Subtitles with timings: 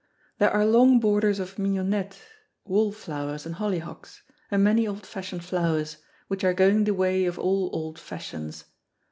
[0.39, 2.19] There are long borders of mignonette,
[2.65, 7.69] wallflowers and hollyhocks, and many old fashioned flowers, which are going the way of all
[7.71, 8.63] old fashions.